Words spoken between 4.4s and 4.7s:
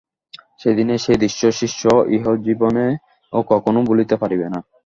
না।